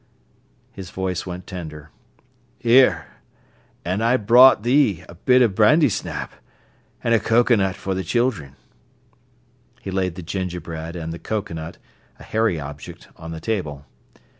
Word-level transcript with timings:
His 0.71 0.89
voice 0.89 1.27
went 1.27 1.45
tender. 1.45 1.91
"Here, 2.57 3.05
an' 3.85 4.01
I 4.01 4.17
browt 4.17 4.63
thee 4.63 5.03
a 5.07 5.13
bit 5.13 5.43
o' 5.43 5.47
brandysnap, 5.47 6.31
an' 7.03 7.13
a 7.13 7.19
cocoanut 7.19 7.75
for 7.75 7.93
th' 7.93 8.03
children." 8.03 8.55
He 9.79 9.91
laid 9.91 10.15
the 10.15 10.23
gingerbread 10.23 10.95
and 10.95 11.13
the 11.13 11.19
cocoanut, 11.19 11.77
a 12.17 12.23
hairy 12.23 12.59
object, 12.59 13.09
on 13.15 13.29
the 13.29 13.39
table. 13.39 13.85